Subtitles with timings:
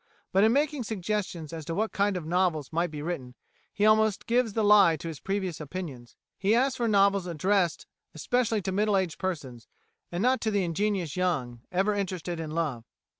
[0.31, 3.35] But in making suggestions as to what kind of novels might be written
[3.71, 6.15] he almost gives the lie to his previous opinions.
[6.39, 7.85] He asks for novels addressed
[8.15, 9.67] especially to middle aged persons,
[10.11, 12.83] and not to the ingenuous young, ever interested in love.